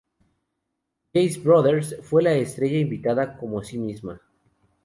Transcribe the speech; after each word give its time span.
Joyce 1.13 1.37
Brothers 1.39 1.95
fue 2.01 2.23
la 2.23 2.33
estrella 2.33 2.79
invitada, 2.79 3.37
como 3.37 3.61
sí 3.61 3.77
misma. 3.77 4.19